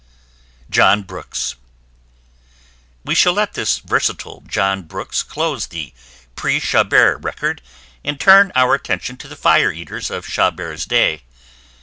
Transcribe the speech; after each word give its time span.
JOHN 0.71 1.03
BROOKS. 1.03 1.53
We 3.05 3.13
shall 3.13 3.33
let 3.33 3.53
this 3.53 3.77
versatile 3.77 4.41
John 4.47 4.81
Brooks 4.81 5.21
close 5.21 5.67
the 5.67 5.93
pre 6.35 6.59
Chabert 6.59 7.23
record 7.23 7.61
and 8.03 8.19
turn 8.19 8.51
our 8.55 8.73
attention 8.73 9.15
to 9.17 9.27
the 9.27 9.35
fire 9.35 9.71
eaters 9.71 10.09
of 10.09 10.25
Chabert's 10.27 10.87
day. 10.87 11.21